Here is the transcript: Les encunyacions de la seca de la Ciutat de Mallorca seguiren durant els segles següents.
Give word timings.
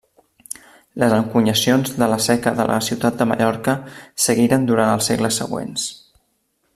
Les 1.03 1.11
encunyacions 1.17 1.91
de 2.05 2.07
la 2.13 2.17
seca 2.29 2.55
de 2.61 2.67
la 2.73 2.79
Ciutat 2.87 3.19
de 3.21 3.29
Mallorca 3.33 3.77
seguiren 4.27 4.69
durant 4.73 4.95
els 4.99 5.11
segles 5.15 5.41
següents. 5.43 5.89